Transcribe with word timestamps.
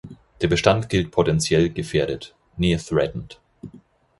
Der 0.41 0.47
Bestand 0.47 0.89
gilt 0.89 1.11
potentiell 1.29 1.69
gefährdet 1.69 2.33
("near 2.57 2.79
threatened"). 2.79 3.39